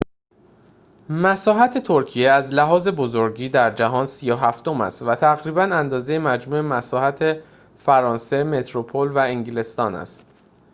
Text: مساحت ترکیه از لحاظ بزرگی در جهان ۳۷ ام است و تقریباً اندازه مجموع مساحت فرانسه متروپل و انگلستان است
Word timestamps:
مساحت 1.09 1.77
ترکیه 1.77 2.29
از 2.31 2.53
لحاظ 2.53 2.87
بزرگی 2.87 3.49
در 3.49 3.71
جهان 3.75 4.05
۳۷ 4.05 4.67
ام 4.67 4.81
است 4.81 5.01
و 5.03 5.15
تقریباً 5.15 5.63
اندازه 5.63 6.19
مجموع 6.19 6.61
مساحت 6.61 7.37
فرانسه 7.77 8.43
متروپل 8.43 9.07
و 9.11 9.17
انگلستان 9.17 9.95
است 9.95 10.21